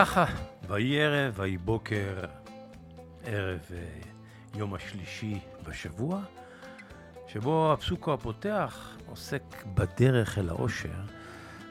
[0.00, 0.24] וככה,
[0.68, 2.20] ויהי ערב, ויהי בוקר,
[3.24, 3.84] ערב אה,
[4.54, 6.20] יום השלישי בשבוע,
[7.26, 9.42] שבו הפסוקו הפותח עוסק
[9.74, 11.00] בדרך אל האושר,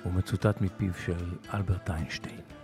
[0.05, 2.59] ומצוטט מפיו של אלברט איינשטיין.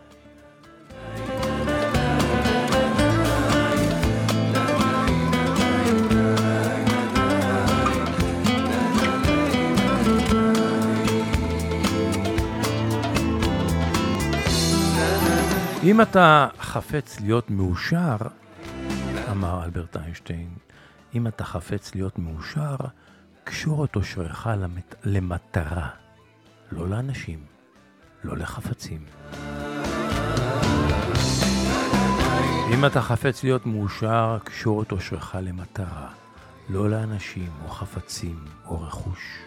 [15.85, 18.15] אם אתה חפץ להיות מאושר,
[19.31, 20.49] אמר אלברט איינשטיין,
[21.15, 22.75] אם אתה חפץ להיות מאושר,
[23.43, 24.95] קשור את אושרך למת...
[25.03, 25.89] למטרה,
[26.71, 27.39] לא לאנשים,
[28.23, 29.05] לא לחפצים.
[32.73, 36.07] אם אתה חפץ להיות מאושר, קשור את אושרך למטרה,
[36.69, 39.39] לא לאנשים או חפצים או רכוש.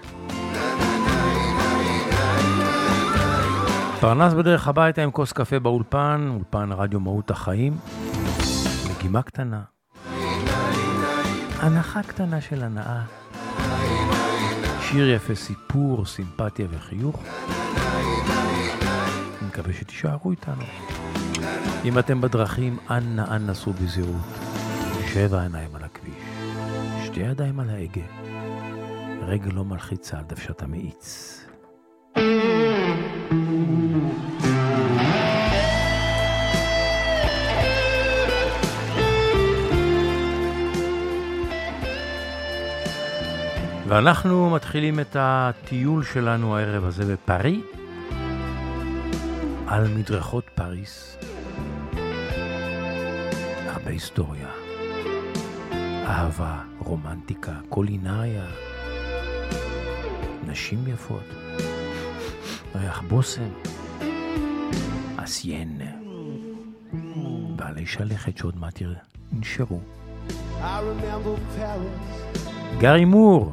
[4.00, 7.76] פרנס בדרך הביתה עם כוס קפה באולפן, אולפן רדיו מהות החיים.
[8.90, 9.62] מגימה קטנה.
[11.58, 13.02] הנחה קטנה של הנאה.
[14.80, 17.22] שיר יפה, סיפור, סימפתיה וחיוך.
[19.40, 20.62] אני מקווה שתישארו איתנו.
[21.84, 24.38] אם אתם בדרכים, אנא אנא סעו בזהירות.
[25.06, 26.24] שבע עיניים על הכביש,
[27.04, 28.02] שתי ידיים על ההגה,
[29.22, 31.34] רגל לא מלחיצה על דוושת המאיץ.
[43.88, 47.60] ואנחנו מתחילים את הטיול שלנו הערב הזה בפארי,
[49.66, 51.16] על מדרכות פריס.
[53.66, 54.48] הרבה היסטוריה,
[56.06, 58.44] אהבה, רומנטיקה, קולינריה,
[60.46, 61.24] נשים יפות,
[62.74, 63.50] ריח בושם,
[65.16, 65.80] אסיין,
[67.56, 68.82] בעלי שלכת שעוד מעט
[69.32, 69.80] ינשרו.
[72.78, 73.52] גארי מור,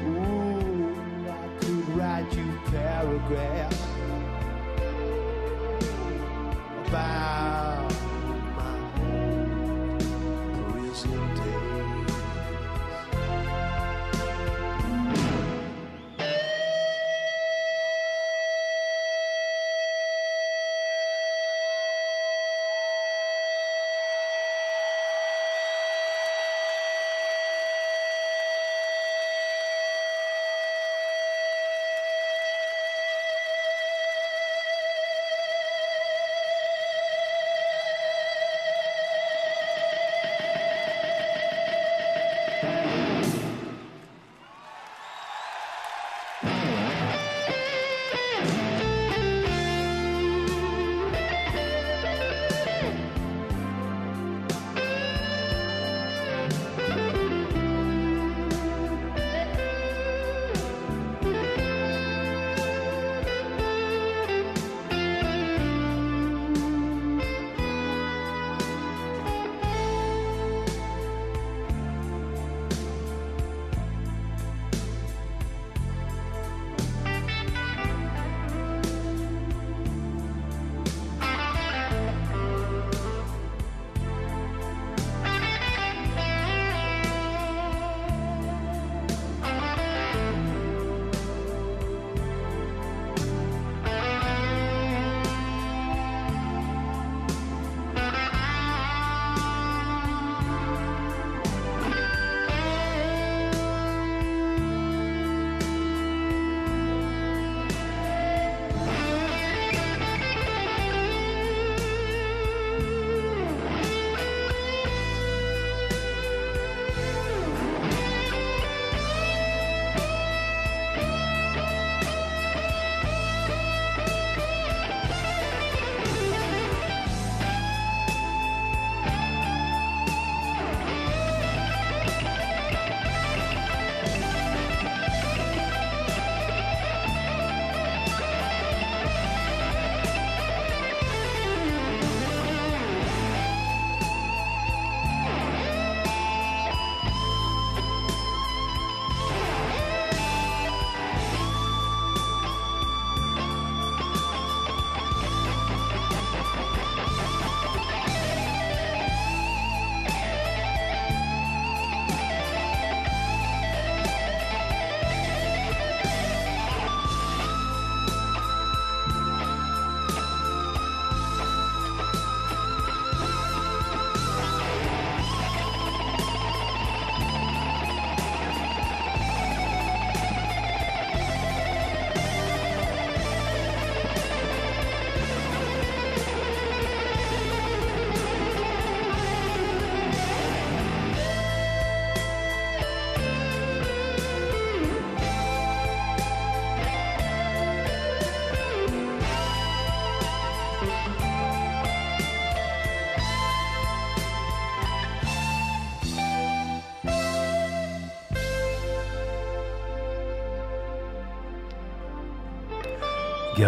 [0.04, 0.92] Ooh,
[1.28, 3.77] I could write you paragraphs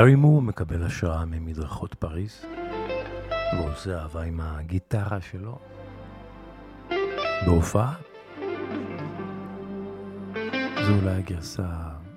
[0.01, 2.45] גארי מו מקבל השראה ממדרכות פריז,
[3.53, 5.59] ועושה אהבה עם הגיטרה שלו
[7.47, 7.95] בהופעה.
[10.87, 11.69] זו אולי הגרסה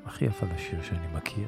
[0.06, 1.48] הכי יפה לשיר שאני מכיר.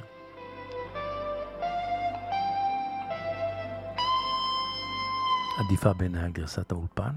[5.66, 7.14] עדיפה בעיניי על גרסת האולפן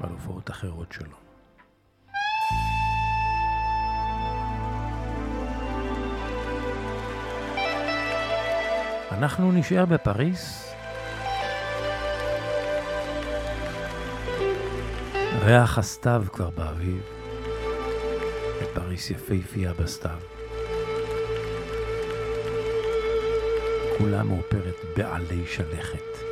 [0.00, 1.16] ועל הופעות אחרות שלו.
[9.10, 10.74] אנחנו נשאר בפריס.
[15.44, 17.02] ריח הסתיו כבר באביב.
[18.62, 20.18] בפריס יפהפייה בסתיו.
[23.98, 26.29] כולה מאופרת בעלי שלכת.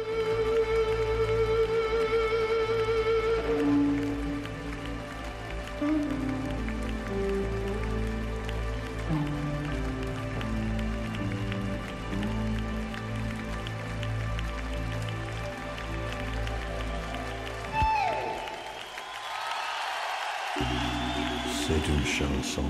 [21.89, 22.63] une chanson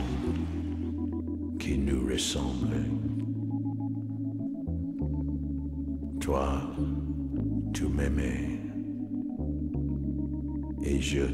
[1.59, 2.85] qui nous ressemble.
[6.21, 6.63] Toi,
[7.73, 8.61] tu m'aimais
[10.83, 11.25] et je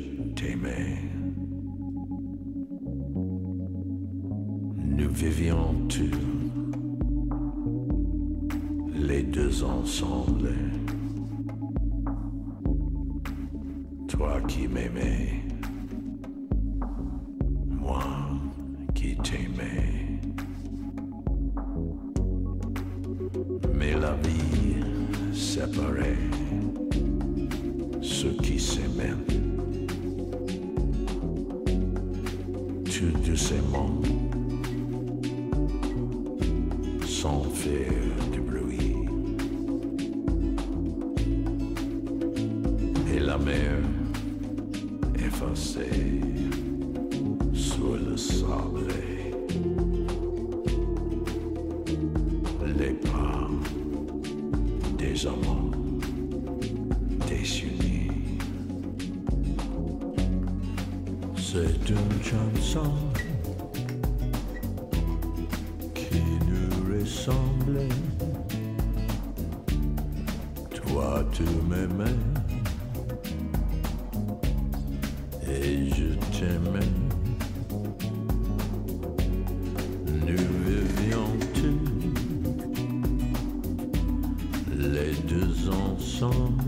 [86.14, 86.63] song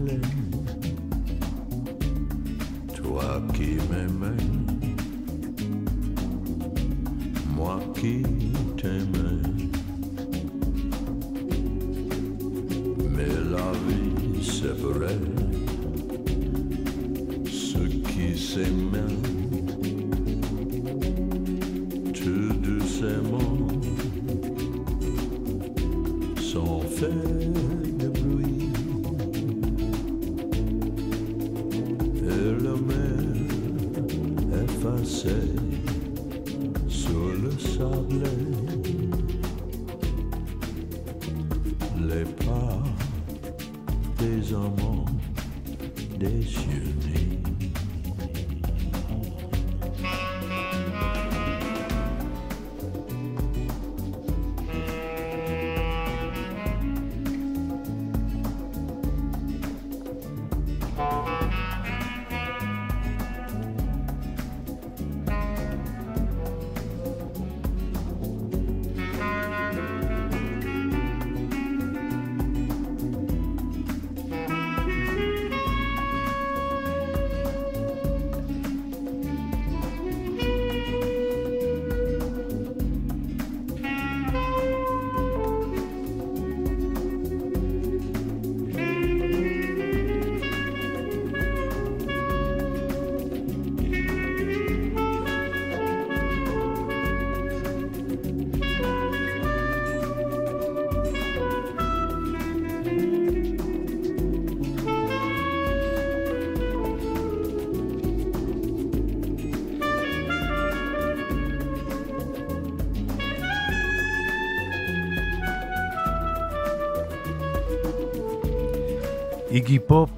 [119.57, 120.11] איגי פופ,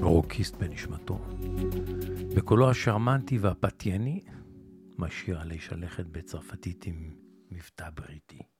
[0.00, 1.18] רוקיסט בנשמתו,
[2.36, 4.20] בקולו השרמנטי והפתייני,
[4.98, 7.14] מהשיר עלי שלכת בצרפתית עם
[7.50, 8.51] מבטא בריטי.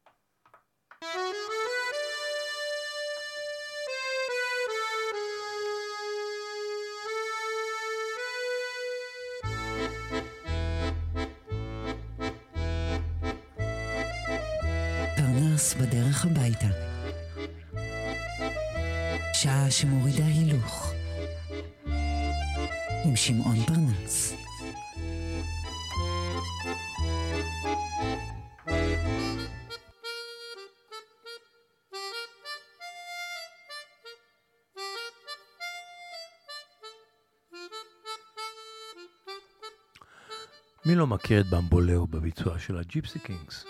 [40.93, 43.65] מי לא מכיר את במבולאו בביצוע של הג'יפסי קינגס?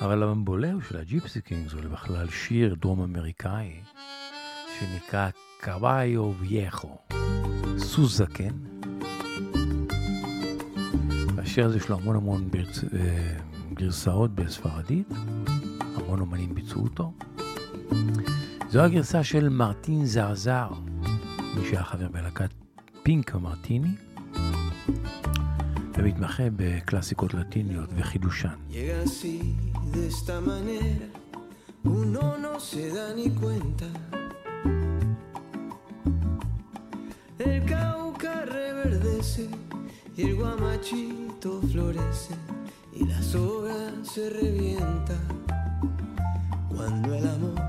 [0.00, 3.80] אבל הבמבולאו של הג'יפסי קינגס הוא בכלל שיר דרום אמריקאי
[4.78, 5.28] שנקרא
[5.60, 6.98] Caballo Viejo,
[7.78, 8.54] סוס זקן.
[11.36, 12.84] והשיר הזה יש לו המון המון ברצ...
[12.84, 13.38] אה,
[13.74, 15.08] גרסאות בספרדית,
[15.96, 17.12] המון אומנים ביצעו אותו.
[18.68, 20.68] זו הגרסה של מרטין זרזר,
[21.56, 22.50] מי שהיה חבר בלהקת
[23.02, 24.06] פינק מרטיני.
[25.97, 28.49] ומתמחה בקלאסיקות לטיניות וחידושן.
[29.93, 31.07] de esta manera,
[31.83, 33.87] uno no se da ni cuenta.
[37.39, 39.49] El cauca reverdece
[40.15, 42.35] y el guamachito florece
[42.93, 45.17] y la soga se revienta.
[46.69, 47.59] Cuando el amor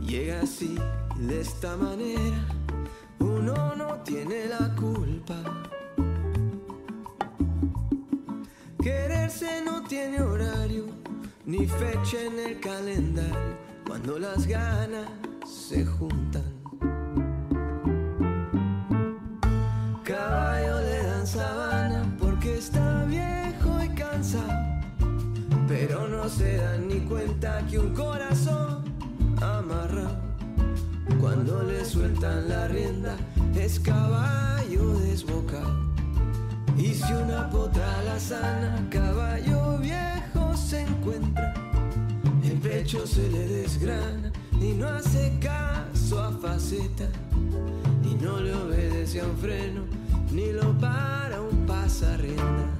[0.00, 0.74] llega así,
[1.18, 2.40] de esta manera,
[3.20, 5.55] uno no tiene la culpa.
[11.67, 15.07] Fecha en el calendario cuando las ganas
[15.45, 16.43] se juntan.
[20.03, 24.53] Caballo le dan sabana porque está viejo y cansado,
[25.67, 28.83] pero no se dan ni cuenta que un corazón
[29.41, 30.27] amarrado
[31.19, 33.15] cuando le sueltan la rienda
[33.55, 35.87] es caballo desbocado.
[36.77, 39.66] Y si una potra la sana, caballo
[42.87, 47.03] pecho se le desgrana y no hace caso a faceta,
[48.01, 49.81] y no le obedece a un freno,
[50.31, 52.76] ni lo para un pasarrienda.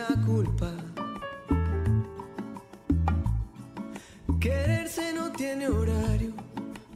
[0.00, 0.70] La culpa.
[4.40, 6.32] Quererse no tiene horario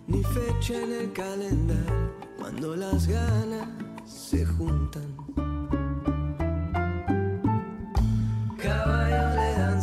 [0.07, 3.69] ni fecha en el calendario cuando las ganas
[4.07, 5.09] se juntan.
[8.63, 9.81] Caballo le dan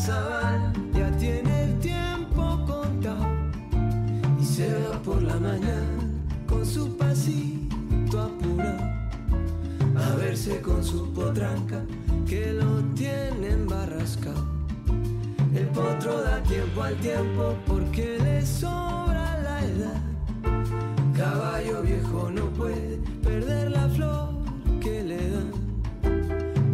[0.93, 3.27] ya tiene el tiempo contado
[4.39, 6.03] y se va por la mañana
[6.48, 8.85] con su pasito apurado
[10.03, 11.81] a verse con su potranca
[12.31, 14.46] que lo tienen barrascado.
[15.53, 20.01] El potro da tiempo al tiempo porque le sobra la edad.
[21.13, 24.29] Caballo viejo no puede perder la flor
[24.79, 25.51] que le dan.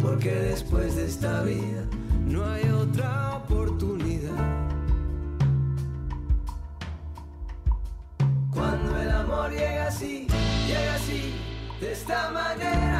[0.00, 1.82] Porque después de esta vida
[2.24, 4.38] no hay otra oportunidad.
[8.54, 10.28] Cuando el amor llega así,
[10.68, 11.34] llega así,
[11.80, 12.97] de esta manera.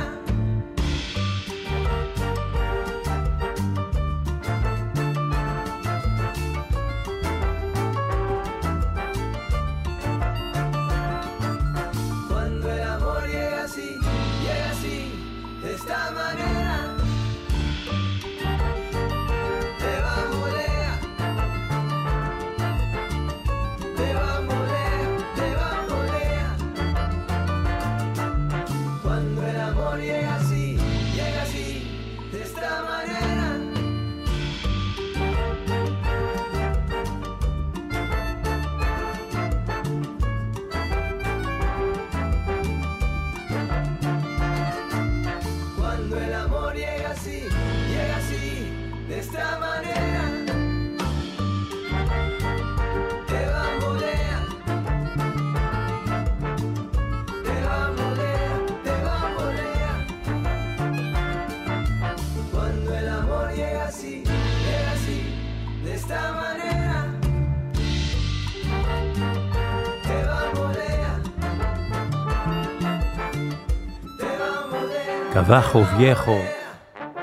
[75.48, 76.38] טבחו וייחו,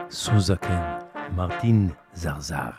[0.09, 0.81] סוזקן,
[1.35, 2.69] מרטין זרזר.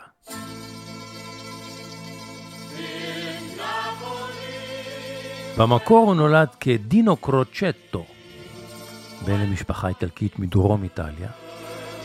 [5.57, 8.05] במקור הוא נולד כדינו קרוצ'טו,
[9.25, 11.29] בן למשפחה איטלקית מדרום איטליה,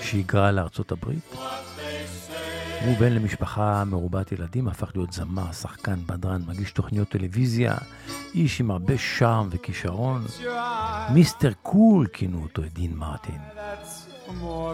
[0.03, 1.35] שהיגרה לארצות הברית.
[2.85, 7.75] הוא בן למשפחה מרובת ילדים, הפך להיות זמר, שחקן, בדרן, מגיש תוכניות טלוויזיה,
[8.35, 10.25] איש עם הרבה שארם וכישרון.
[11.15, 13.41] Mister Cool כינו אותו את דין מרטין.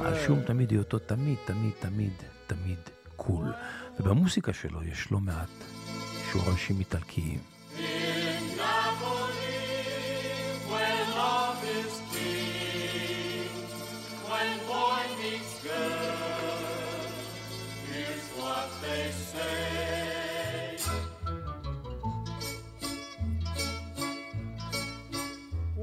[0.05, 2.12] על שום תמיד היותו תמיד, תמיד, תמיד,
[2.47, 2.79] תמיד
[3.17, 3.53] cool.
[4.01, 5.49] ובמוסיקה שלו יש לא מעט
[6.33, 7.38] שורשים איטלקיים.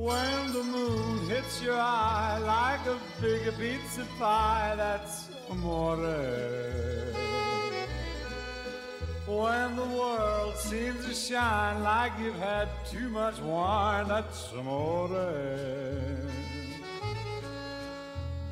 [0.06, 5.98] When the moon hits your eye like a big pizza pie, that's amore.
[9.26, 15.10] When the world seems to shine like you've had too much wine, that's amore.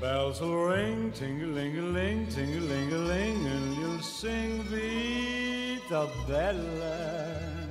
[0.01, 7.62] Bells will ring, ting-a-ling-a-ling, ting-a-ling-a-ling, and you'll sing Vita Bella.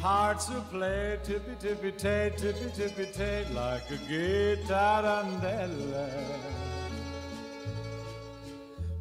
[0.00, 5.24] Hearts will play tippy tippy tay, tippy tippy tay, like a guitar.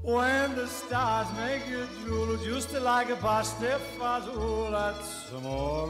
[0.02, 5.88] When the stars make you drool, just like a pasta fazool, that's amore.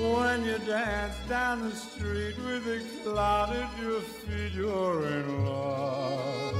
[0.00, 6.54] When you dance down the street with a cloud at your feet, you're in love.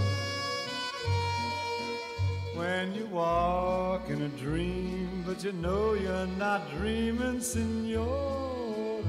[2.54, 9.00] When you walk in a dream, but you know you're not dreaming, signore.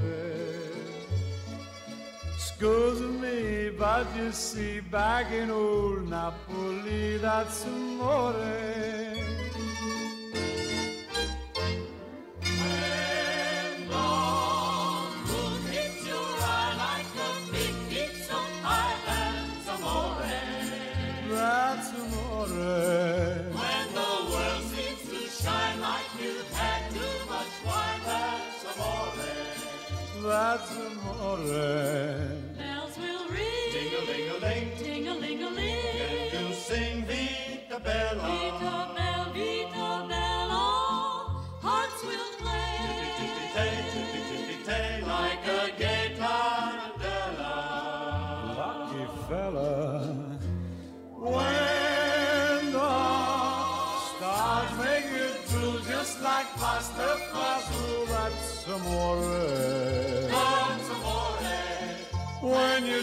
[2.32, 9.21] Excuse me, but you see, back in old Napoli, that's amore.
[30.56, 32.54] clouds of morning.
[32.58, 33.72] Bells will ring.
[33.72, 34.68] Ding a ling a ling.
[34.78, 35.78] Ding a ling a ling.
[36.00, 38.51] And you'll sing the bell Bella.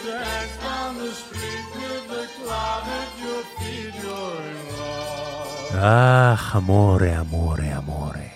[0.09, 5.77] Dance down the street with the cloud at your feet, you're in love.
[5.77, 8.29] אך, אמורה, אמורה, אמורה.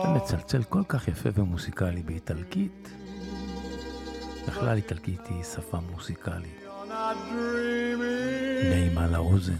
[0.00, 2.88] אתה מצלצל כל כך יפה ומוסיקלי באיטלקית.
[4.48, 5.78] בכלל איטלקית היא שפה
[7.30, 8.66] dreaming.
[8.70, 9.56] נעימה לאוזן.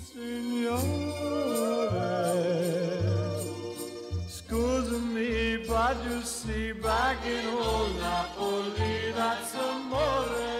[6.02, 10.53] To see back in baghin una pollina s'amore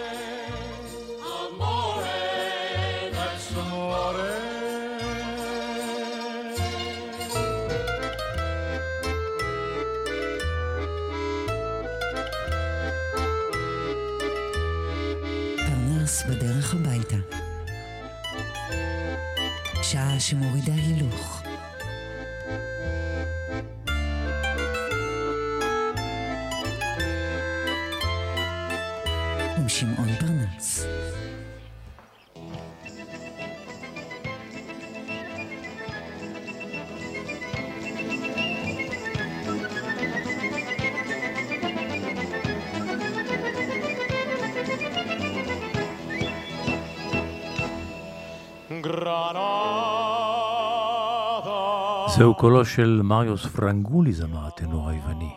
[52.06, 55.30] זהו קולו של מריוס פרנגולי, זמר הטנור היווני.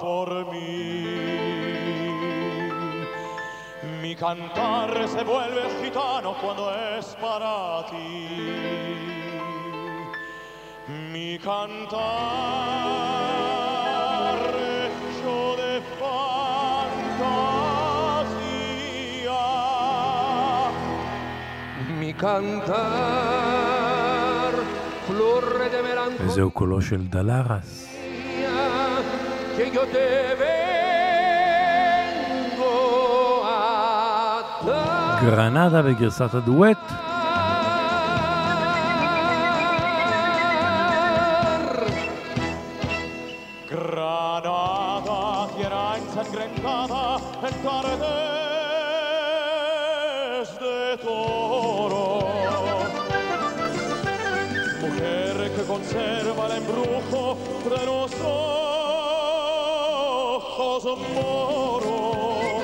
[0.00, 0.70] por mí.
[4.02, 8.28] Mi cantar se vuelve gitano cuando es para ti.
[11.12, 12.04] Mi cantar
[26.19, 27.95] וזהו קולו של דלרס.
[35.21, 36.77] גרנדה בגרסת הדואט.
[43.69, 45.09] Granada,
[55.89, 58.11] conserva el embrujo de los
[60.35, 60.83] ojos
[61.15, 62.63] moros.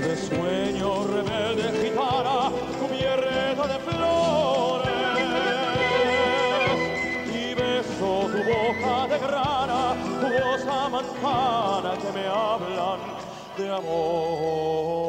[0.00, 2.38] De sueño rebelde gitana
[2.80, 4.92] cubierta de flores
[7.34, 9.82] y beso tu boca de grana,
[10.20, 13.00] tu voz amantana que me hablan
[13.56, 15.01] de amores.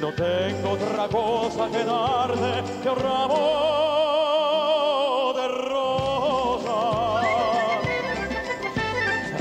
[0.00, 3.36] No tengo otra cosa que darte que un ramo
[5.36, 7.24] de rosas,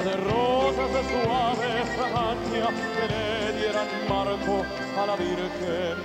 [0.06, 3.25] de rosas de suave fragancia que le
[3.60, 4.56] dieran marco
[5.01, 5.97] a la Virgen.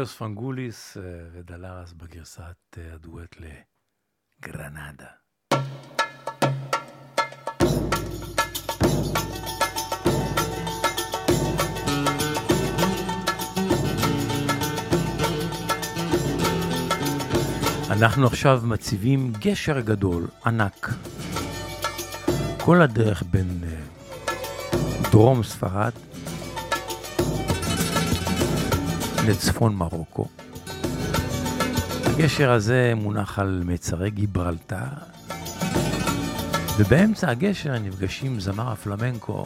[0.00, 3.36] מריוס פנגוליס אה, ודלרס בגרסת אה, הדואט
[4.40, 5.06] לגרנדה.
[17.90, 20.88] אנחנו עכשיו מציבים גשר גדול, ענק.
[22.64, 23.80] כל הדרך בין אה,
[25.12, 25.92] דרום ספרד
[29.28, 30.26] לצפון מרוקו.
[32.04, 34.76] הגשר הזה מונח על מצרי גיברלטר,
[36.78, 39.44] ובאמצע הגשר נפגשים זמר הפלמנקו,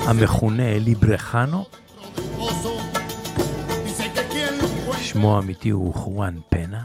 [0.00, 1.64] המכונה אלי ברחנו,
[4.98, 6.82] שמו האמיתי הוא חואן פנה,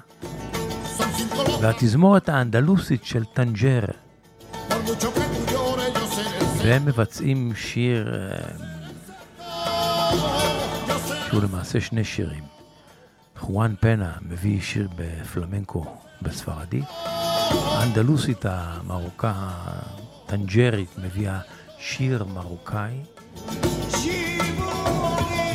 [1.62, 3.84] והתזמורת האנדלוסית של טנג'ר,
[6.58, 8.73] והם מבצעים שיר אה,
[11.28, 12.44] שהוא למעשה שני שירים.
[13.38, 15.86] חואן פנה מביא שיר בפלמנקו
[16.22, 16.86] בספרדית,
[17.50, 21.40] האנדלוסית המרוקאית הטנג'רית מביאה
[21.80, 22.94] שיר מרוקאי,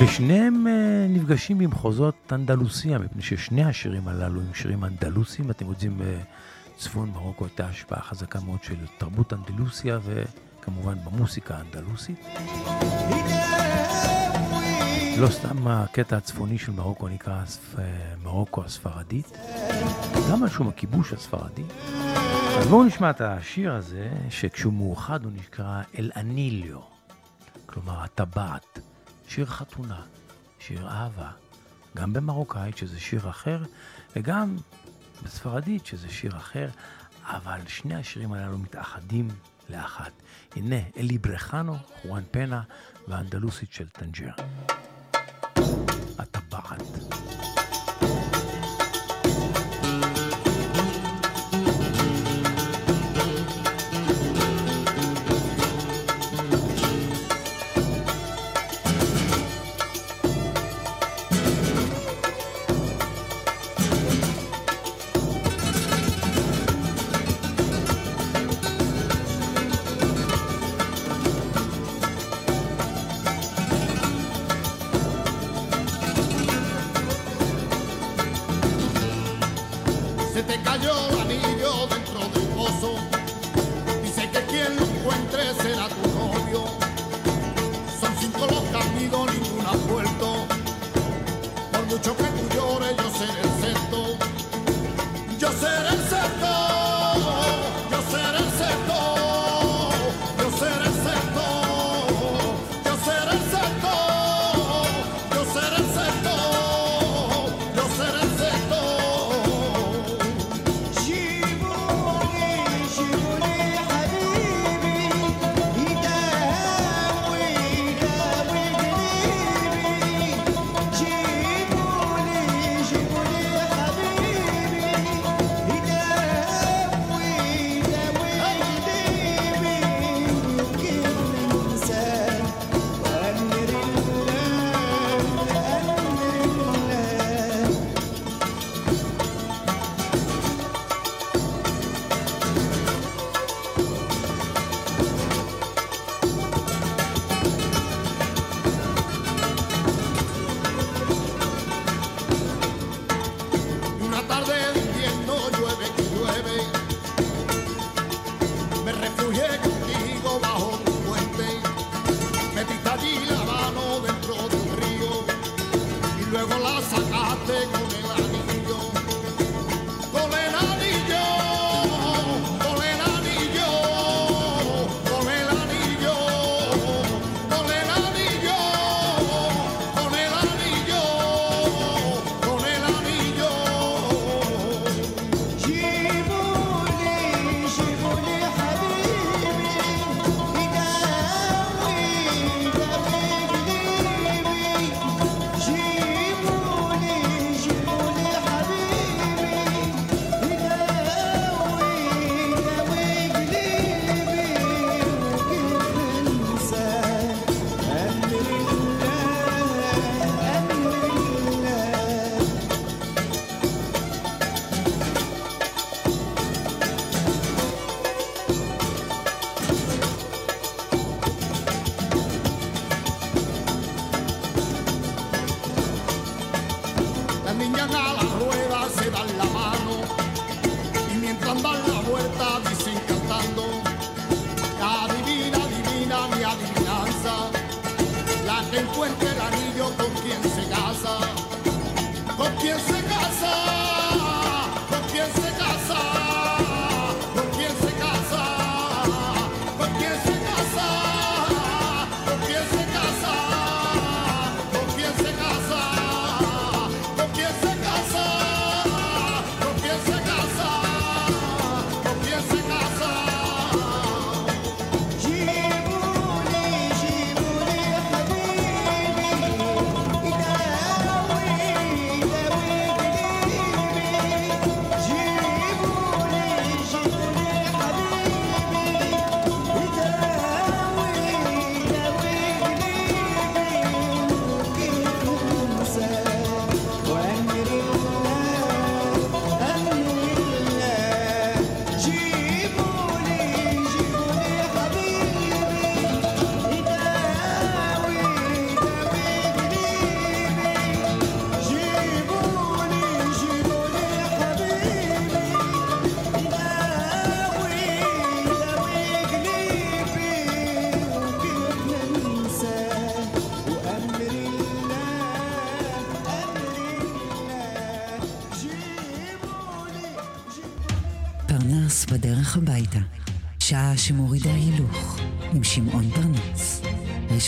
[0.00, 5.50] ושניהם אה, נפגשים במחוזות אנדלוסיה, מפני ששני השירים הללו הם שירים אנדלוסיים.
[5.50, 6.00] אתם יודעים,
[6.76, 12.26] בצפון מרוקו הייתה השפעה חזקה מאוד של תרבות אנדלוסיה, וכמובן במוסיקה האנדלוסית.
[15.20, 17.42] לא סתם הקטע הצפוני של מרוקו נקרא
[17.78, 17.85] אה,
[18.22, 19.38] מרוקו הספרדית,
[20.31, 21.62] גם על שום הכיבוש הספרדי.
[22.59, 26.81] אז בואו נשמע את השיר הזה, שכשהוא מאוחד הוא נקרא אל אניליו,
[27.66, 28.78] כלומר הטבעת,
[29.28, 30.00] שיר חתונה,
[30.59, 31.31] שיר אהבה,
[31.96, 33.62] גם במרוקאית שזה שיר אחר,
[34.16, 34.57] וגם
[35.22, 36.68] בספרדית שזה שיר אחר,
[37.24, 39.28] אבל שני השירים הללו מתאחדים
[39.70, 40.12] לאחת.
[40.57, 42.62] הנה, אלי ברחנו, חואן פנה
[43.09, 44.33] והאנדלוסית של טנג'ר.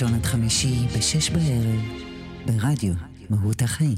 [0.02, 1.80] ראשון עד חמישי בשש בערב,
[2.46, 2.92] ברדיו
[3.30, 3.96] מהות החיים.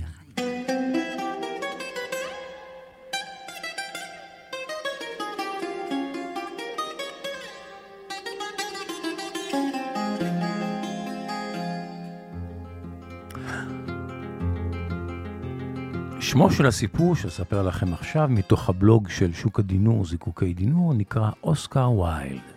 [16.21, 21.91] שמו של הסיפור שאספר לכם עכשיו מתוך הבלוג של שוק הדינור, זיקוקי דינור, נקרא אוסקר
[21.91, 22.52] ויילד.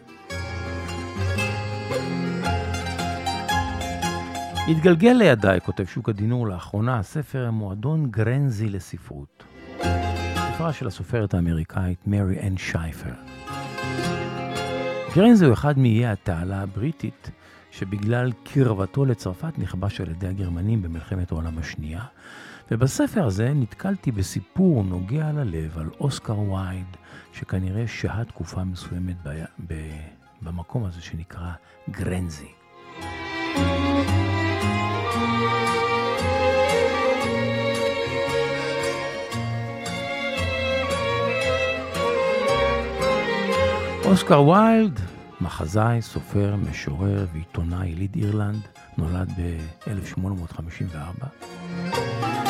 [4.68, 9.44] התגלגל לידיי, כותב שוק הדינור לאחרונה, הספר מועדון גרנזי לספרות.
[10.54, 13.14] ספרה של הסופרת האמריקאית מרי אן שייפר.
[15.16, 17.32] גרנזי הוא אחד מאיי התעלה הבריטית,
[17.72, 22.04] שבגלל קרבתו לצרפת נכבש על ידי הגרמנים במלחמת העולם השנייה,
[22.72, 26.98] ובספר הזה נתקלתי בסיפור נוגע ללב על אוסקר וייד,
[27.34, 29.44] שכנראה שהה תקופה מסוימת ב...
[29.68, 29.74] ב...
[30.42, 31.52] במקום הזה שנקרא
[31.90, 32.52] גרנזי.
[44.16, 45.00] אוסקר ויילד,
[45.42, 48.62] מחזאי, סופר, משורר ועיתונאי יליד אירלנד,
[48.98, 51.26] נולד ב-1854.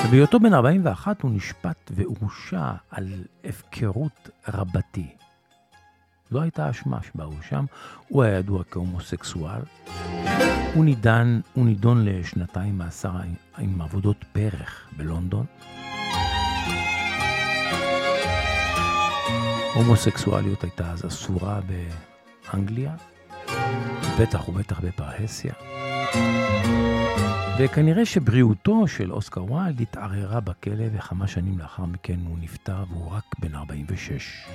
[0.05, 3.07] ובהיותו בן 41 הוא נשפט והורשע על
[3.43, 5.07] הפקרות רבתי.
[6.31, 7.65] לא הייתה אשמה שבה הוא שם,
[8.07, 9.61] הוא היה ידוע כהומוסקסואל.
[10.73, 13.11] הוא נידון, הוא נידון לשנתיים מאסר
[13.57, 15.45] עם עבודות פרח בלונדון.
[19.75, 21.59] הומוסקסואליות הייתה אז אסורה
[22.51, 22.95] באנגליה,
[24.19, 25.53] בטח ובטח בפרהסיה.
[27.59, 33.23] וכנראה שבריאותו של אוסקר ויילד התערערה בכלא, וכמה שנים לאחר מכן הוא נפטר והוא רק
[33.39, 34.47] בן 46.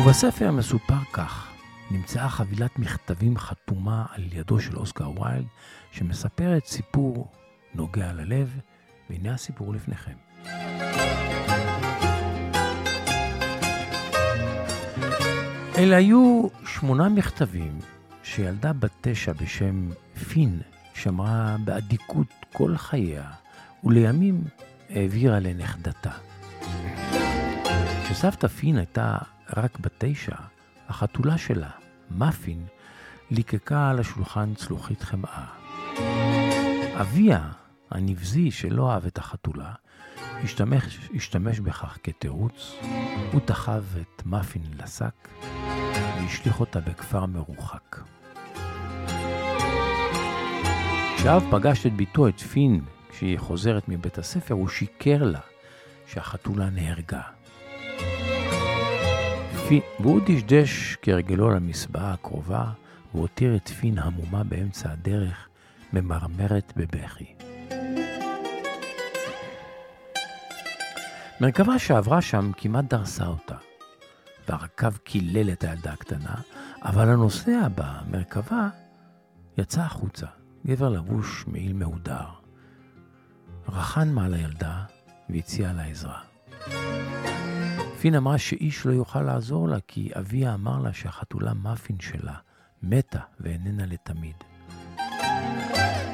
[0.00, 1.48] ובספר מסופר כך,
[1.90, 5.46] נמצאה חבילת מכתבים חתומה על ידו של אוסקר ויילד,
[5.90, 7.28] שמספרת סיפור
[7.74, 8.60] נוגע ללב,
[9.10, 10.14] והנה הסיפור לפניכם.
[15.78, 17.78] אלה היו שמונה מכתבים
[18.22, 19.90] שילדה בת תשע בשם
[20.28, 20.60] פין
[20.94, 23.30] שמרה באדיקות כל חייה,
[23.84, 24.44] ולימים
[24.90, 26.10] העבירה לנכדתה.
[28.04, 29.18] כשסבתא פין הייתה
[29.56, 30.36] רק בת תשע,
[30.88, 31.70] החתולה שלה,
[32.10, 32.64] מאפין,
[33.30, 35.46] ליקקה על השולחן צלוחית חמאה.
[37.00, 37.48] אביה,
[37.90, 39.72] הנבזי שלא אהב את החתולה,
[40.44, 42.74] השתמש, השתמש בכך כתירוץ,
[43.32, 45.28] הוא תחב את מאפין לשק
[46.22, 48.00] והשליך אותה בכפר מרוחק.
[51.16, 55.40] כשאב פגש את ביתו, את פין, כשהיא חוזרת מבית הספר, הוא שיקר לה
[56.06, 57.22] שהחתולה נהרגה.
[59.68, 62.64] פין, והוא דשדש כרגלו למסבעה הקרובה,
[63.14, 65.48] והותיר את פין המומה באמצע הדרך,
[65.92, 67.34] ממרמרת בבכי.
[71.40, 73.54] מרכבה שעברה שם כמעט דרסה אותה,
[74.48, 76.34] והרכב קילל את הילדה הקטנה,
[76.82, 78.68] אבל הנוסע במרכבה
[79.58, 80.26] יצא החוצה,
[80.66, 82.26] גבר לבוש מעיל מהודר.
[83.68, 84.84] רחן מעל הילדה
[85.30, 86.20] והציע לה עזרה.
[88.00, 92.34] פין אמרה שאיש לא יוכל לעזור לה, כי אביה אמר לה שהחתולה מאפין שלה
[92.82, 94.36] מתה ואיננה לתמיד.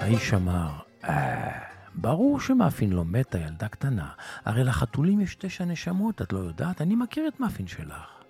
[0.01, 0.71] האיש אמר,
[1.05, 1.61] אה,
[1.95, 4.09] ברור שמאפין לא מתה, ילדה קטנה.
[4.45, 6.81] הרי לחתולים יש תשע נשמות, את לא יודעת?
[6.81, 8.24] אני מכיר את מאפין שלך.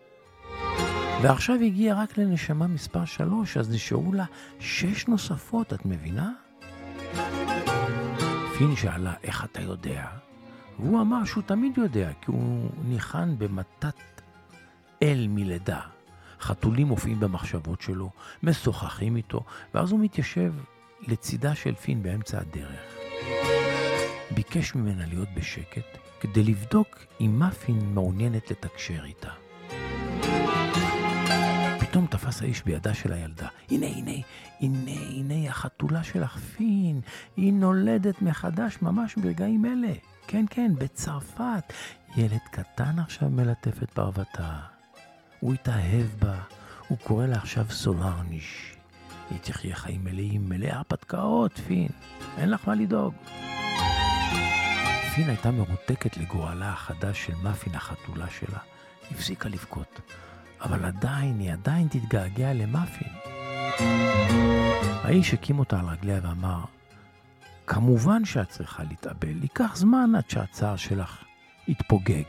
[1.23, 4.25] ועכשיו הגיע רק לנשמה מספר שלוש, אז נשארו לה
[4.59, 6.33] שש נוספות, את מבינה?
[8.59, 10.07] פין שאלה, איך אתה יודע?
[10.79, 14.23] והוא אמר שהוא תמיד יודע, כי הוא ניחן במתת
[15.03, 15.81] אל מלידה.
[16.41, 18.11] חתולים מופיעים במחשבות שלו,
[18.43, 19.41] משוחחים איתו,
[19.75, 20.53] ואז הוא מתיישב
[21.01, 22.95] לצידה של פין באמצע הדרך.
[24.31, 29.44] ביקש ממנה להיות בשקט, כדי לבדוק אם מאפין מעוניינת לתקשר איתה.
[31.95, 33.49] פתאום תפס האיש בידה של הילדה.
[33.71, 34.11] הנה, הנה,
[34.61, 37.01] הנה, הנה החתולה שלך, פין.
[37.37, 39.93] היא נולדת מחדש ממש ברגעים אלה.
[40.27, 41.73] כן, כן, בצרפת.
[42.17, 44.59] ילד קטן עכשיו מלטף את פרוותה.
[45.41, 46.39] הוא התאהב בה,
[46.89, 48.77] הוא קורא לה עכשיו סולרניש.
[49.31, 51.89] היא תחיה חיים מלאים, מלאי הרפתקאות, פין.
[52.39, 53.15] אין לך מה לדאוג.
[55.15, 58.59] פין הייתה מרותקת לגורלה החדש של מאפין החתולה שלה.
[59.11, 60.01] הפסיקה לבכות.
[60.65, 63.13] אבל עדיין, היא עדיין תתגעגע למאפין.
[65.05, 66.65] האיש הקים אותה על רגליה ואמר,
[67.67, 71.25] כמובן שאת צריכה להתאבל, ייקח זמן עד שהצער שלך
[71.69, 72.25] יתפוגג.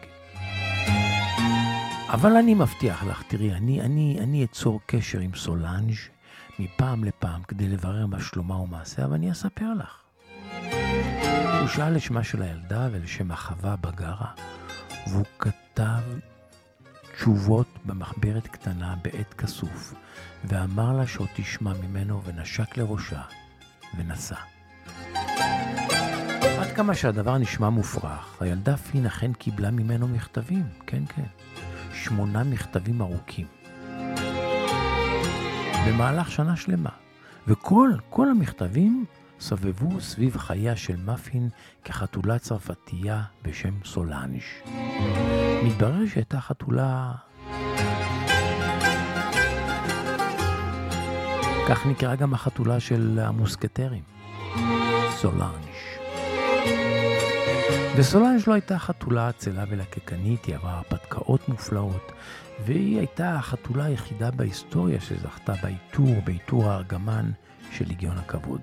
[2.07, 5.93] אבל אני מבטיח לך, תראי, אני, אני, אני אצור קשר עם סולנג'
[6.59, 10.01] מפעם לפעם כדי לברר מה שלומה ומעשיה, ואני אספר לך.
[11.59, 14.31] הוא שאל את שמה של הילדה ולשם החווה בגרה,
[15.07, 16.01] והוא כתב
[17.17, 19.93] תשובות במחברת קטנה בעת כסוף,
[20.43, 23.21] ואמר לה שעוד תשמע ממנו ונשק לראשה,
[23.97, 24.35] ונסע.
[26.59, 31.25] עד כמה שהדבר נשמע מופרך, הילדה פין אכן קיבלה ממנו מכתבים, כן כן,
[31.93, 33.47] שמונה מכתבים ארוכים.
[35.87, 36.89] במהלך שנה שלמה.
[37.47, 39.05] וכל, כל המכתבים
[39.39, 41.49] סובבו סביב חייה של מאפין
[41.83, 45.44] כחתולה צרפתייה בשם סולאנג'.
[45.63, 47.11] מתברר שהייתה חתולה...
[51.69, 54.03] כך נקרא גם החתולה של המוסקטרים,
[55.15, 55.65] סולאנג'.
[57.97, 62.11] וסולאנג' לא הייתה חתולה עצלה ולקקנית, היא עברה הרפתקאות מופלאות,
[62.65, 67.31] והיא הייתה החתולה היחידה בהיסטוריה שזכתה בעיטור, בעיטור הארגמן
[67.71, 68.61] של ליגיון הכבוד.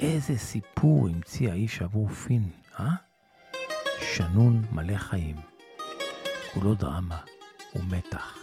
[0.00, 2.48] איזה סיפור המציא האיש עבור פין,
[2.80, 2.90] אה?
[4.00, 5.51] שנון מלא חיים.
[6.54, 7.18] כולו דרמה
[7.76, 8.38] ומתח.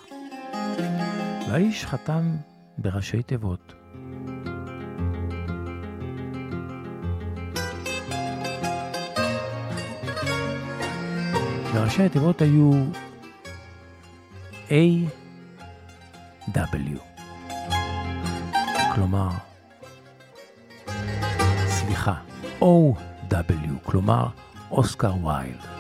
[1.50, 2.36] והאיש חתם
[2.78, 3.74] בראשי תיבות.
[11.74, 12.72] וראשי התיבות היו
[14.70, 15.10] A.W.
[18.96, 19.30] כלומר,
[21.68, 22.14] סליחה,
[22.62, 23.70] O.W.
[23.84, 24.28] כלומר,
[24.72, 25.79] אוסקר ויילד.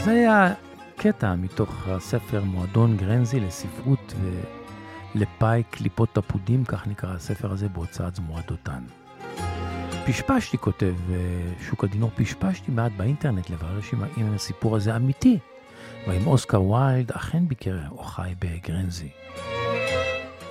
[0.00, 0.54] אז זה היה
[0.96, 4.14] קטע מתוך הספר מועדון גרנזי לספרות
[5.14, 8.82] ולפאי קליפות תפודים, כך נקרא הספר הזה בהוצאת זמורת דותן.
[10.06, 11.16] פשפשתי, כותב אה,
[11.68, 13.80] שוק הדינור, פשפשתי מעט באינטרנט לברר
[14.18, 15.38] אם הסיפור הזה אמיתי,
[16.06, 19.08] והאם אוסקר ויילד אכן ביקר או חי בגרנזי.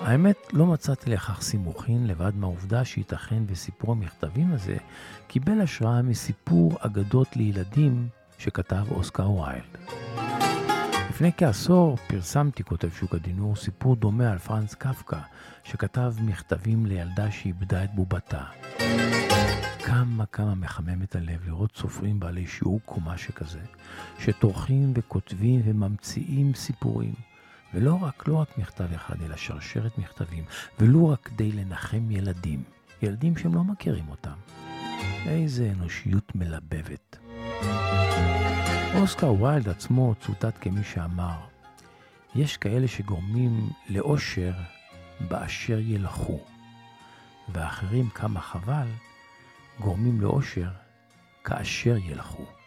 [0.02, 4.78] האמת, לא מצאתי לכך סימוכין לבד מהעובדה שייתכן וסיפור המכתבים הזה
[5.28, 8.10] קיבל השראה מסיפור אגדות לילדים
[8.40, 9.78] שכתב אוסקר ויילד.
[11.10, 15.20] לפני כעשור פרסמתי, כותב שוק הדינור, סיפור דומה על פרנס קפקא,
[15.64, 18.44] שכתב מכתבים לילדה שאיבדה את בובתה.
[19.86, 23.60] כמה כמה מחמם את הלב לראות סופרים בעלי שיעור קומה שכזה,
[24.20, 27.14] שטורחים וכותבים וממציאים סיפורים.
[27.74, 30.44] ולא רק, לא רק מכתב אחד, אלא שרשרת מכתבים,
[30.80, 32.64] ולו רק כדי לנחם ילדים,
[33.02, 34.36] ילדים שהם לא מכירים אותם.
[35.26, 37.18] איזה אנושיות מלבבת.
[38.96, 41.38] אוסקר ויילד עצמו צוטט כמי שאמר,
[42.36, 44.54] יש כאלה שגורמים לאושר
[45.20, 46.40] באשר ילכו,
[47.50, 48.88] ואחרים, כמה חבל,
[49.80, 50.70] גורמים לאושר
[51.44, 52.59] כאשר ילכו.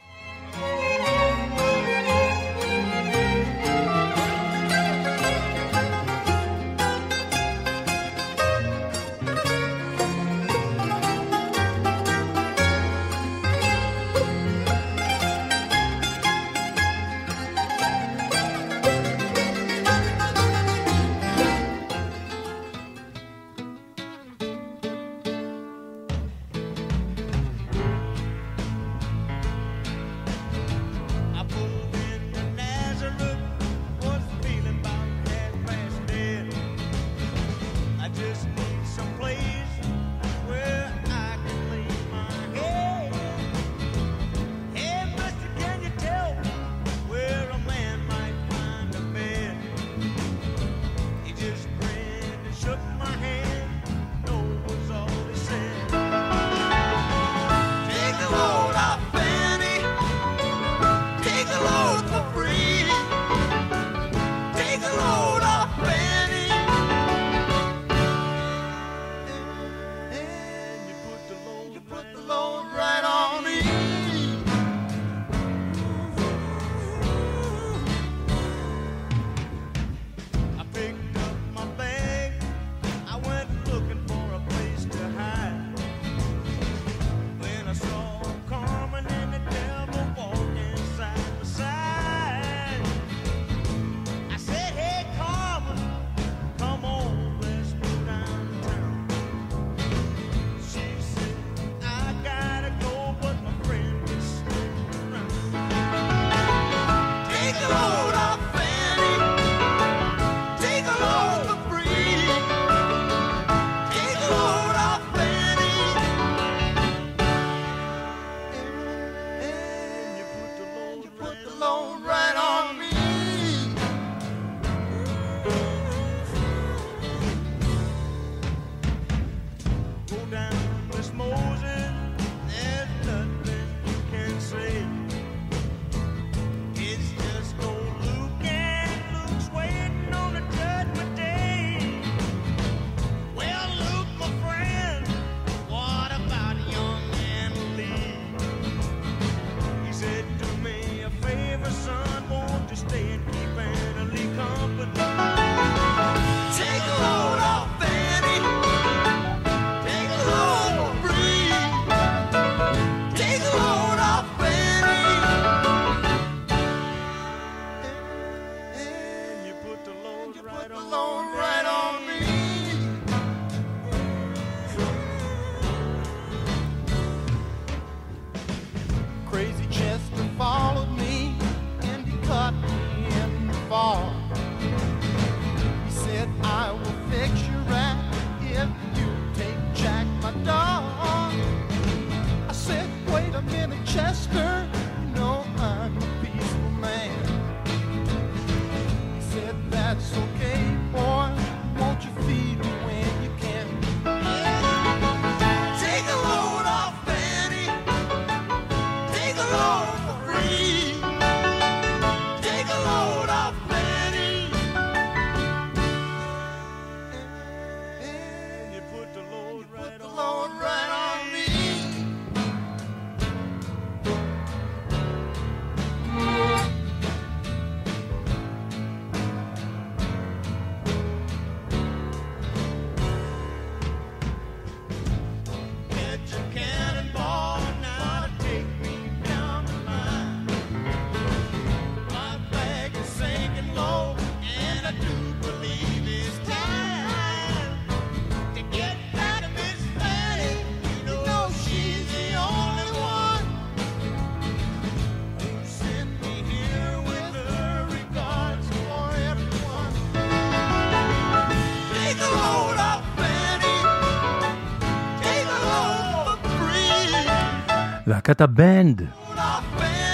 [268.22, 269.02] להקת הבנד,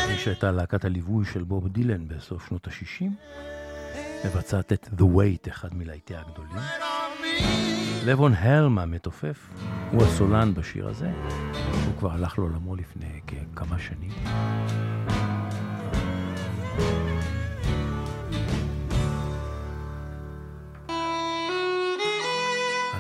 [0.08, 3.04] מי שהייתה להקת הליווי של בוב דילן בסוף שנות ה-60,
[4.24, 6.56] מבצעת את The Wait, אחד מלהיטיה הגדולים.
[8.04, 9.48] לבון הלם המתופף,
[9.92, 11.10] הוא הסולן בשיר הזה,
[11.86, 13.20] הוא כבר הלך לעולמו לפני
[13.56, 14.10] כמה שנים.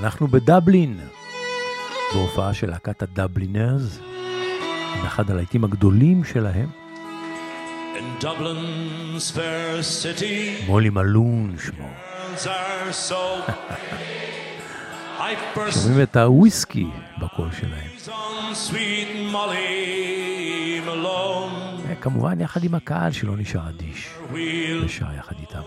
[0.00, 1.00] אנחנו בדבלין,
[2.14, 4.00] בהופעה של להקת הדבלינרס,
[5.06, 6.68] אחד הלהיטים הגדולים שלהם.
[7.96, 9.82] In Dublin's fair
[10.66, 11.88] מולי מלון שמו.
[15.70, 16.86] שומעים את הוויסקי
[17.18, 17.90] בקול שלהם.
[21.88, 24.08] אה, כמובן יחד עם הקהל שלא נשאר אדיש.
[24.84, 25.62] נשאר יחד איתם.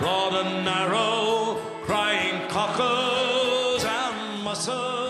[0.00, 5.09] Broad and narrow, crying cockles and mussels.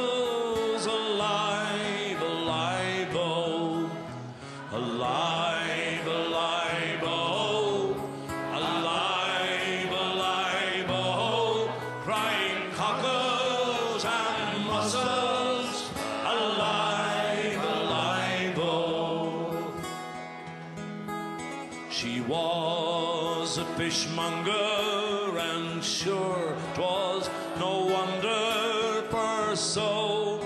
[22.30, 27.28] Was a fishmonger, and sure 'twas
[27.58, 30.38] no wonder, for so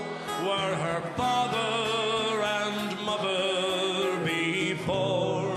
[0.45, 5.55] were her father and mother before,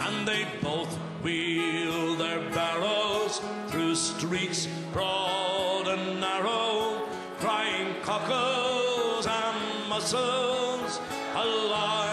[0.00, 0.92] and they both
[1.22, 7.06] wheeled their barrows through streets broad and narrow,
[7.38, 10.98] crying cockles and mussels,
[11.36, 12.09] alive,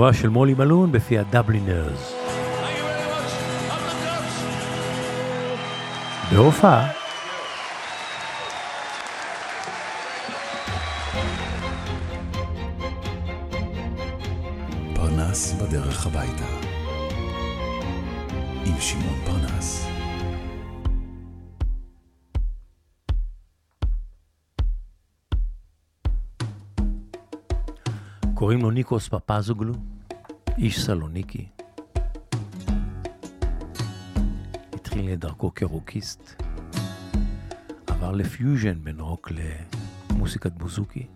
[0.00, 2.14] סיפורה של מולי מלון בפי הדבלינרס.
[6.32, 6.88] בהופעה.
[14.94, 16.44] פרנס בדרך הביתה.
[18.66, 19.99] עם שמעון פרנס.
[28.40, 29.74] קוראים לו ניקוס פפזוגלו,
[30.58, 31.48] איש סלוניקי.
[34.72, 36.42] התחיל את דרכו כרוקיסט,
[37.86, 39.30] עבר לפיוז'ן בין רוק
[40.10, 41.06] למוסיקת בוזוקי,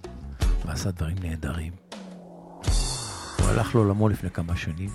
[0.66, 1.72] ועשה דברים נהדרים.
[3.38, 4.90] הוא הלך לעולמו לפני כמה שנים,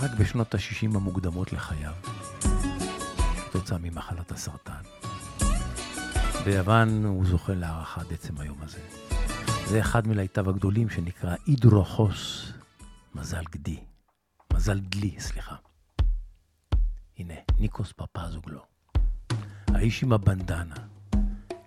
[0.00, 1.92] רק בשנות ה-60 המוקדמות לחייו,
[3.50, 4.82] כתוצאה ממחלת הסרטן.
[6.44, 9.07] ביוון הוא זוכה להערכה עד עצם היום הזה.
[9.68, 12.52] זה אחד מלהיטיו הגדולים שנקרא אידרוכוס,
[13.14, 13.80] מזל גדי.
[14.52, 15.56] מזל דלי, סליחה.
[17.18, 18.60] הנה, ניקוס פפזוגלו.
[19.68, 20.74] האיש עם הבנדנה,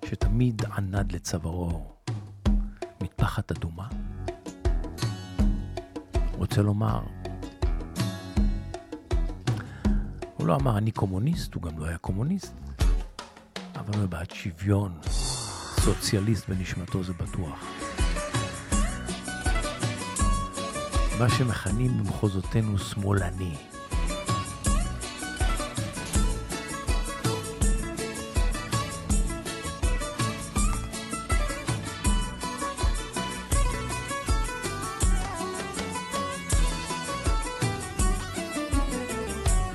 [0.05, 1.95] שתמיד ענד לצווארו
[3.01, 3.87] מטפחת אדומה.
[6.31, 7.03] רוצה לומר,
[10.37, 12.53] הוא לא אמר אני קומוניסט, הוא גם לא היה קומוניסט,
[13.75, 14.99] אבל הוא בעד שוויון,
[15.79, 17.80] סוציאליסט בנשמתו זה בטוח.
[21.18, 23.54] מה שמכנים במחוזותינו שמאלני.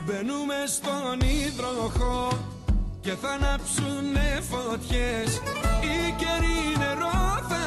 [0.06, 0.28] בין
[0.68, 2.30] στον υδροχό
[3.02, 5.42] και θα ανάψουνε φωτιές
[5.82, 7.65] Οι καιροί νερό θα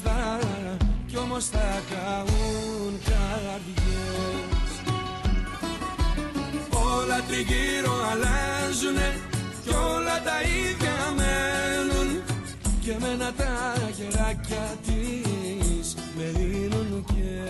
[0.00, 0.38] όμως θα,
[1.06, 4.70] κι όμως θα καούν καρδιές.
[6.94, 9.20] Όλα τριγύρω αλλάζουνε
[9.62, 12.22] κι όλα τα ίδια μένουν
[12.80, 17.40] και μένα τα χεράκια της με λύνουν και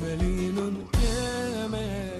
[0.00, 1.08] με λύνουν και
[1.70, 2.17] με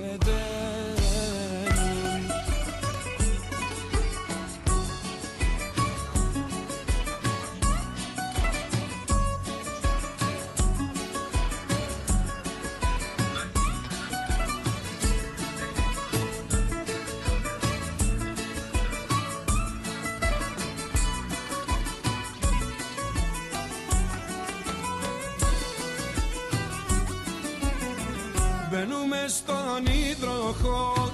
[30.49, 31.13] υδροχό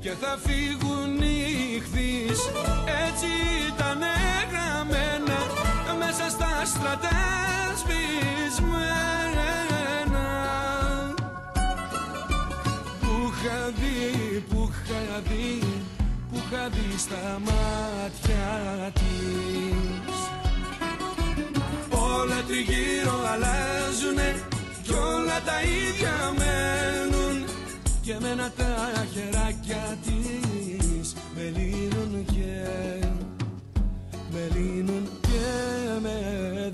[0.00, 2.40] και θα φύγουν οι χθείς
[3.06, 3.30] Έτσι
[3.68, 4.00] ήταν
[4.50, 5.38] γραμμένα
[5.98, 7.18] μέσα στα στρατά
[7.80, 9.04] σβησμένα
[13.00, 15.62] Που είχα δει, που είχα δει,
[16.30, 18.46] που είχα δει στα μάτια
[18.92, 20.18] της.
[21.90, 24.34] Όλα τριγύρω αλλάζουνε
[24.82, 27.15] κι όλα τα ίδια μένουν
[28.06, 32.66] και μένα τα χεράκια της με λύνουν και
[34.32, 36.68] με λύνουν και με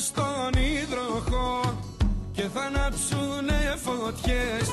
[0.00, 1.78] στον υδροχό
[2.32, 4.68] και θα ανάψουνε φωτιές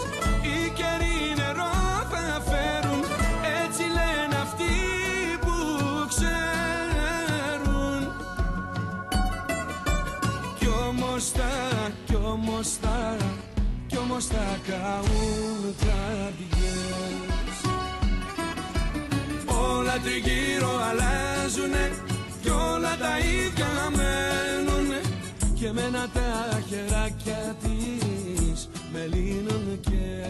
[25.68, 28.70] και μένα τα χεράκια της.
[28.94, 30.28] Με λύνουν και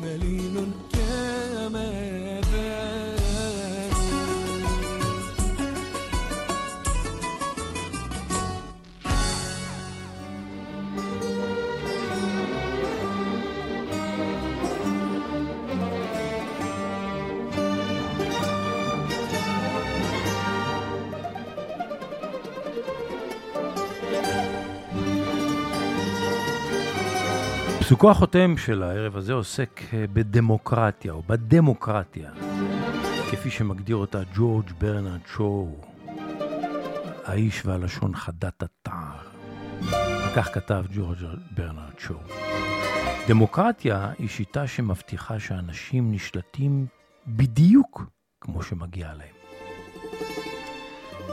[0.00, 0.74] με λύνουν
[27.88, 32.30] פסוקו החותם של הערב הזה עוסק אה, בדמוקרטיה, או בדמוקרטיה,
[33.30, 35.76] כפי שמגדיר אותה ג'ורג' ברנרד שואו,
[37.24, 39.28] האיש והלשון חדת התער.
[39.80, 41.18] וכך כתב ג'ורג'
[41.50, 42.18] ברנרד שואו.
[43.28, 46.86] דמוקרטיה היא שיטה שמבטיחה שאנשים נשלטים
[47.26, 48.02] בדיוק
[48.40, 49.34] כמו שמגיע להם.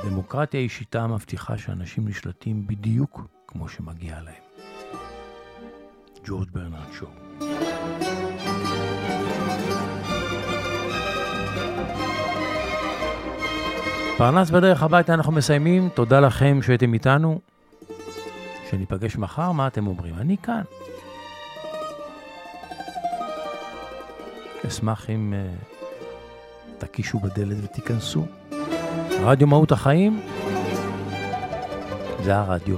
[0.04, 4.45] דמוקרטיה היא שיטה המבטיחה שאנשים נשלטים בדיוק כמו שמגיע להם.
[6.28, 7.10] ג'ורג' ברנרד שואו.
[14.18, 17.40] פרנס בדרך הביתה אנחנו מסיימים, תודה לכם שהייתם איתנו.
[18.70, 20.16] שניפגש מחר, מה אתם אומרים?
[20.18, 20.62] אני כאן.
[24.68, 25.66] אשמח אם uh,
[26.78, 28.26] תקישו בדלת ותיכנסו.
[29.22, 30.22] רדיו מהות החיים,
[32.24, 32.78] זה הרדיו.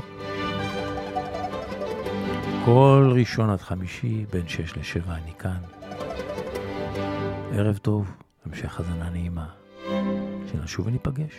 [2.67, 5.57] כל ראשון עד חמישי, בין שש לשבע אני כאן.
[7.51, 8.11] ערב טוב,
[8.45, 9.47] המשך האזנה נעימה.
[10.51, 11.33] שנשוב וניפגש.